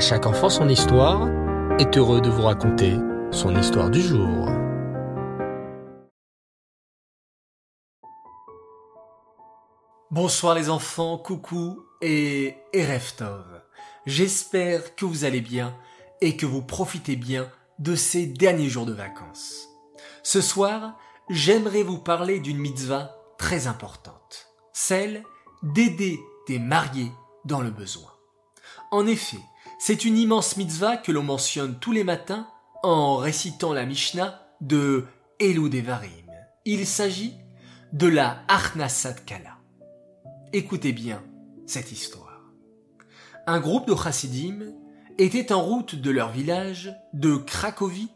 [0.00, 1.28] Chaque enfant son histoire
[1.78, 2.96] est heureux de vous raconter
[3.30, 4.48] son histoire du jour.
[10.10, 13.44] Bonsoir les enfants, coucou et Ereftov.
[14.06, 15.76] J'espère que vous allez bien
[16.22, 19.68] et que vous profitez bien de ces derniers jours de vacances.
[20.22, 20.96] Ce soir,
[21.28, 25.24] j'aimerais vous parler d'une mitzvah très importante, celle
[25.62, 27.12] d'aider des mariés
[27.44, 28.10] dans le besoin.
[28.90, 29.40] En effet,
[29.82, 32.46] c'est une immense mitzvah que l'on mentionne tous les matins
[32.82, 35.06] en récitant la Mishnah de
[35.38, 36.10] Elou Devarim.
[36.66, 37.32] Il s'agit
[37.94, 39.56] de la Arnasat Kala.
[40.52, 41.22] Écoutez bien
[41.66, 42.42] cette histoire.
[43.46, 44.74] Un groupe de chassidim
[45.16, 48.10] était en route de leur village de Cracovie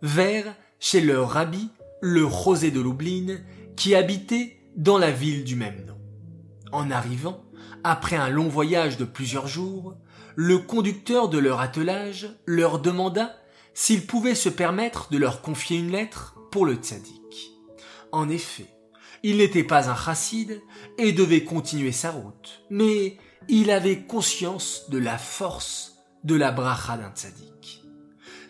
[0.00, 1.68] vers chez leur rabbi,
[2.00, 3.36] le Rosé de Lublin,
[3.76, 5.98] qui habitait dans la ville du même nom.
[6.72, 7.44] En arrivant,
[7.84, 9.96] après un long voyage de plusieurs jours,
[10.36, 13.36] le conducteur de leur attelage leur demanda
[13.74, 17.52] s'ils pouvaient se permettre de leur confier une lettre pour le tzaddik.
[18.12, 18.66] En effet,
[19.22, 20.60] il n'était pas un chassid
[20.98, 26.96] et devait continuer sa route, mais il avait conscience de la force de la bracha
[26.96, 27.82] d'un tzaddik.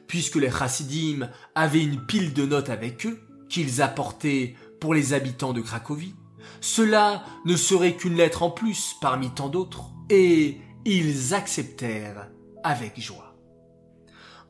[0.06, 5.52] Puisque les chassidim avaient une pile de notes avec eux, qu'ils apportaient pour les habitants
[5.52, 6.14] de Cracovie,
[6.60, 12.28] cela ne serait qu'une lettre en plus parmi tant d'autres, et ils acceptèrent
[12.62, 13.36] avec joie.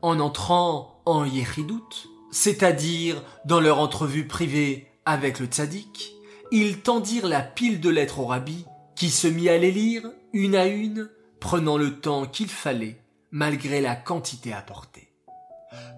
[0.01, 6.13] En entrant en Yéchidout, c'est-à-dire dans leur entrevue privée avec le tzaddik,
[6.51, 10.55] ils tendirent la pile de lettres au rabbi, qui se mit à les lire une
[10.55, 15.13] à une, prenant le temps qu'il fallait, malgré la quantité apportée.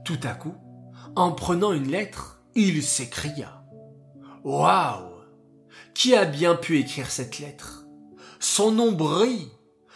[0.05, 0.55] Tout à coup,
[1.15, 3.63] en prenant une lettre, il s'écria.
[4.43, 5.12] Waouh!
[5.93, 7.85] Qui a bien pu écrire cette lettre?
[8.39, 9.49] Son nom brille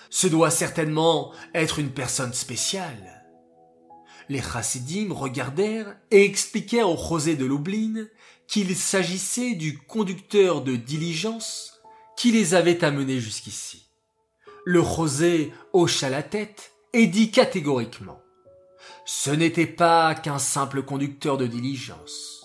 [0.09, 3.25] ce doit certainement être une personne spéciale.
[4.29, 8.07] Les chassidim regardèrent et expliquèrent au José de Lublin
[8.47, 11.81] qu'il s'agissait du conducteur de diligence
[12.17, 13.89] qui les avait amenés jusqu'ici.
[14.65, 18.19] Le José hocha la tête et dit catégoriquement
[19.05, 22.36] Ce n'était pas qu'un simple conducteur de diligence.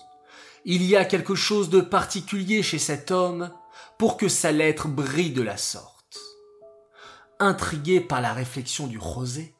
[0.65, 3.51] Il y a quelque chose de particulier chez cet homme
[3.97, 5.93] pour que sa lettre brille de la sorte
[7.43, 9.55] intrigués par la réflexion du Rosé,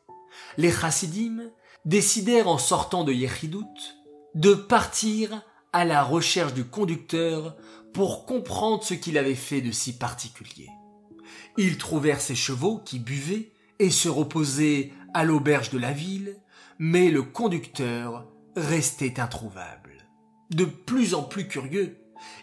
[0.57, 1.51] les chassidim
[1.85, 3.67] décidèrent en sortant de Yechidout
[4.35, 5.41] de partir
[5.73, 7.55] à la recherche du conducteur
[7.93, 10.69] pour comprendre ce qu'il avait fait de si particulier.
[11.57, 16.37] Ils trouvèrent ses chevaux qui buvaient et se reposaient à l'auberge de la ville,
[16.79, 18.25] mais le conducteur
[18.55, 19.82] restait introuvable.
[20.53, 21.97] De plus en plus curieux,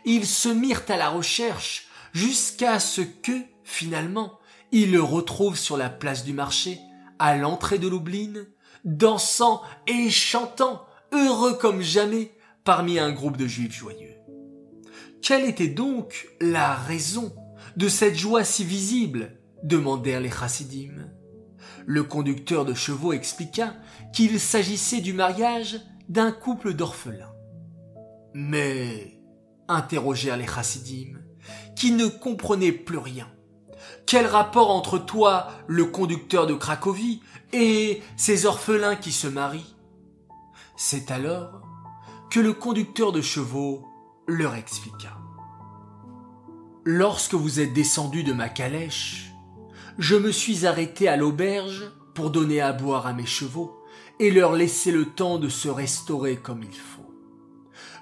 [0.05, 4.39] ils se mirent à la recherche jusqu'à ce que, finalement,
[4.73, 6.81] il le retrouve sur la place du marché,
[7.19, 8.47] à l'entrée de Lublin,
[8.85, 12.33] dansant et chantant, heureux comme jamais,
[12.65, 14.17] parmi un groupe de juifs joyeux.
[15.23, 17.33] Quelle était donc la raison
[17.77, 19.37] de cette joie si visible?
[19.63, 21.07] demandèrent les chassidim.
[21.87, 23.75] Le conducteur de chevaux expliqua
[24.15, 27.33] qu'il s'agissait du mariage d'un couple d'orphelins.
[28.35, 29.21] Mais,
[29.69, 31.19] interrogèrent les chassidim,
[31.77, 33.29] qui ne comprenaient plus rien.
[34.07, 39.77] Quel rapport entre toi, le conducteur de Cracovie, et ces orphelins qui se marient?
[40.77, 41.63] C'est alors
[42.31, 43.87] que le conducteur de chevaux
[44.27, 45.19] leur expliqua.
[46.85, 49.33] Lorsque vous êtes descendu de ma calèche,
[49.99, 53.83] je me suis arrêté à l'auberge pour donner à boire à mes chevaux
[54.19, 57.10] et leur laisser le temps de se restaurer comme il faut.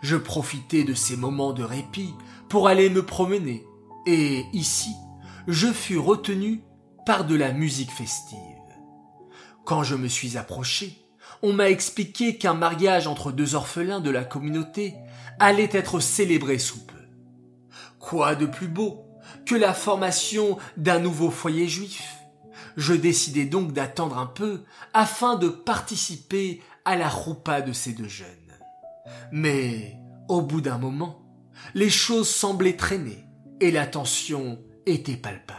[0.03, 2.15] Je profitais de ces moments de répit
[2.49, 3.67] pour aller me promener,
[4.07, 4.95] et ici,
[5.47, 6.63] je fus retenu
[7.05, 8.39] par de la musique festive.
[9.65, 10.99] Quand je me suis approché,
[11.43, 14.95] on m'a expliqué qu'un mariage entre deux orphelins de la communauté
[15.39, 16.95] allait être célébré sous peu.
[17.99, 19.05] Quoi de plus beau
[19.47, 22.15] que la formation d'un nouveau foyer juif?
[22.77, 24.63] Je décidai donc d'attendre un peu
[24.95, 28.48] afin de participer à la roupa de ces deux jeunes.
[29.33, 29.97] Mais,
[30.29, 31.23] au bout d'un moment,
[31.75, 33.25] les choses semblaient traîner
[33.61, 35.59] et la tension était palpable.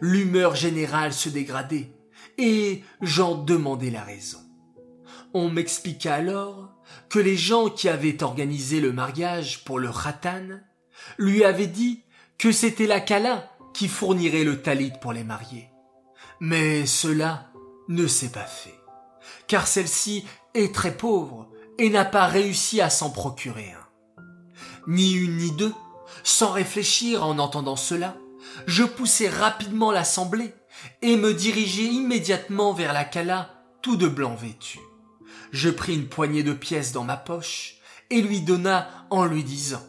[0.00, 1.92] L'humeur générale se dégradait,
[2.38, 4.40] et j'en demandai la raison.
[5.32, 6.70] On m'expliqua alors
[7.08, 10.60] que les gens qui avaient organisé le mariage pour le Khatan
[11.18, 12.04] lui avaient dit
[12.38, 15.70] que c'était la Kala qui fournirait le talit pour les mariés.
[16.40, 17.50] Mais cela
[17.88, 18.74] ne s'est pas fait,
[19.46, 20.24] car celle-ci
[20.54, 24.22] est très pauvre et n'a pas réussi à s'en procurer un.
[24.86, 25.72] Ni une ni deux
[26.22, 28.16] sans réfléchir en entendant cela,
[28.66, 30.54] je poussai rapidement l'assemblée
[31.02, 33.50] et me diriger immédiatement vers la Cala,
[33.82, 34.78] tout de blanc vêtu.
[35.52, 37.76] Je pris une poignée de pièces dans ma poche
[38.10, 39.82] et lui donna en lui disant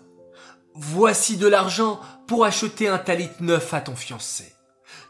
[0.74, 4.54] Voici de l'argent pour acheter un talit neuf à ton fiancé.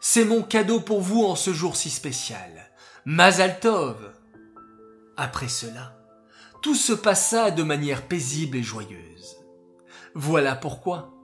[0.00, 2.70] C'est mon cadeau pour vous en ce jour si spécial.
[3.04, 4.12] Mazaltov.
[5.16, 5.95] Après cela,
[6.66, 9.36] tout se passa de manière paisible et joyeuse.
[10.16, 11.14] Voilà pourquoi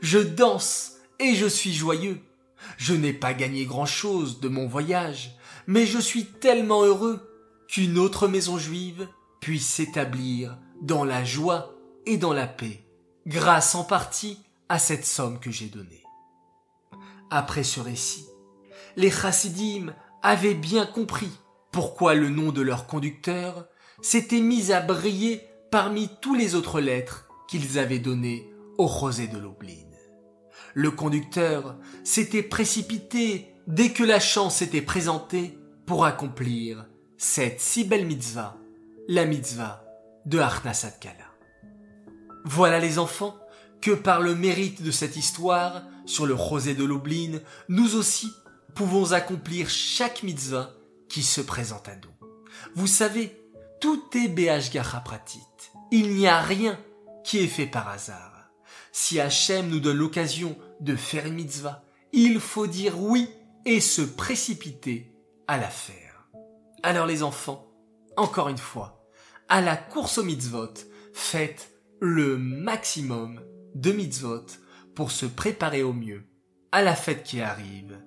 [0.00, 2.20] je danse et je suis joyeux.
[2.78, 5.36] Je n'ai pas gagné grand-chose de mon voyage,
[5.68, 7.20] mais je suis tellement heureux
[7.68, 9.06] qu'une autre maison juive
[9.38, 12.84] puisse s'établir dans la joie et dans la paix,
[13.24, 16.02] grâce en partie à cette somme que j'ai donnée.
[17.30, 18.26] Après ce récit,
[18.96, 21.30] les chassidim avaient bien compris
[21.70, 23.67] pourquoi le nom de leur conducteur
[24.02, 29.38] s'était mis à briller parmi tous les autres lettres qu'ils avaient données au rosé de
[29.38, 29.84] l'Oubline.
[30.74, 36.86] Le conducteur s'était précipité dès que la chance s'était présentée pour accomplir
[37.16, 38.56] cette si belle mitzvah,
[39.08, 39.84] la mitzvah
[40.26, 40.38] de
[41.00, 41.14] Kala.
[42.44, 43.36] Voilà les enfants,
[43.80, 48.32] que par le mérite de cette histoire sur le rosé de l'Obline, nous aussi
[48.74, 50.72] pouvons accomplir chaque mitzvah
[51.08, 52.28] qui se présente à nous.
[52.74, 53.37] Vous savez,
[53.80, 55.46] tout est Be'ashgacha pratit.
[55.90, 56.78] Il n'y a rien
[57.24, 58.50] qui est fait par hasard.
[58.92, 63.28] Si Hachem nous donne l'occasion de faire une mitzvah, il faut dire oui
[63.64, 65.12] et se précipiter
[65.46, 66.28] à la faire.
[66.82, 67.70] Alors les enfants,
[68.16, 69.08] encore une fois,
[69.48, 70.74] à la course au mitzvot,
[71.12, 71.70] faites
[72.00, 73.40] le maximum
[73.74, 74.46] de mitzvot
[74.94, 76.24] pour se préparer au mieux
[76.72, 77.98] à la fête qui arrive,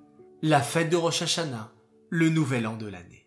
[0.41, 1.71] la fête de Rosh Hashanah,
[2.09, 3.20] le nouvel an de l'année.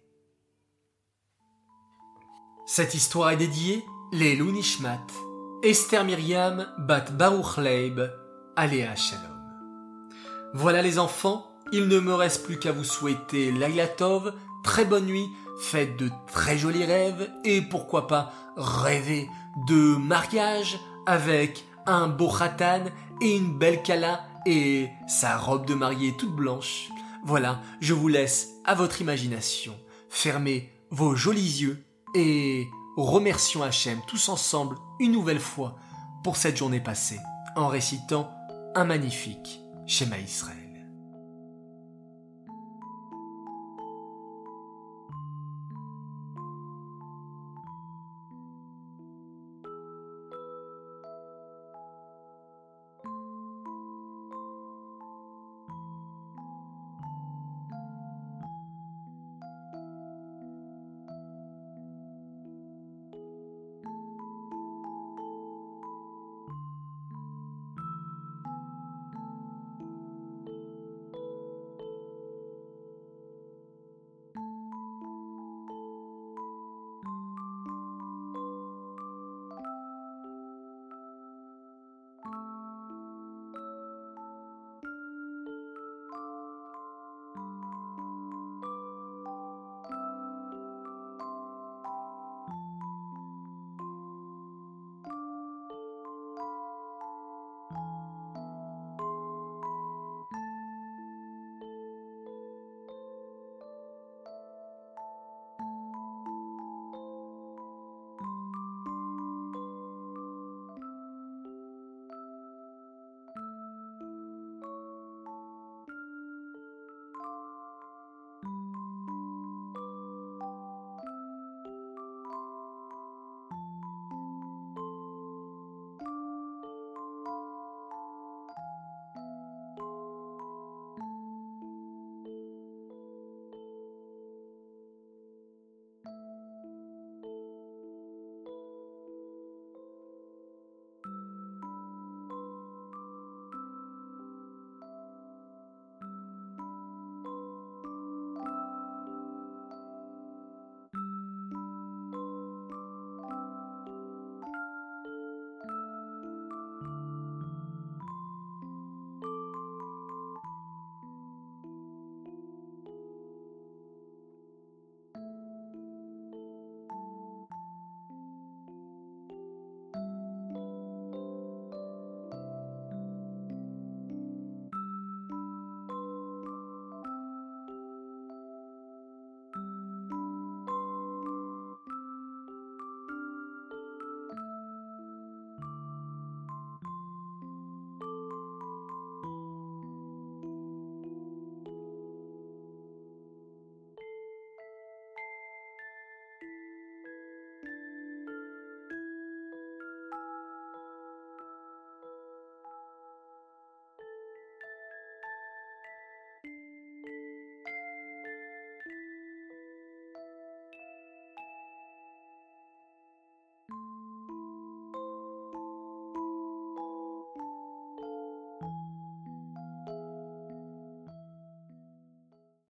[2.66, 5.06] Cette histoire est dédiée les Nishmat,
[5.62, 8.00] Esther Myriam Bat Baruch Leib,
[8.56, 9.38] Aléa Shalom.
[10.55, 14.32] Voilà les enfants, il ne me reste plus qu'à vous souhaiter Lailatov,
[14.62, 15.28] très bonne nuit,
[15.61, 19.28] faites de très jolis rêves et pourquoi pas rêver
[19.69, 22.84] de mariage avec un beau khatan
[23.20, 26.88] et une belle kala et sa robe de mariée toute blanche.
[27.26, 29.78] Voilà, je vous laisse à votre imagination.
[30.08, 31.84] Fermez vos jolis yeux
[32.14, 35.76] et remercions Hachem tous ensemble une nouvelle fois
[36.22, 37.20] pour cette journée passée
[37.56, 38.31] en récitant
[38.75, 40.63] un magnifique Schéma Israël.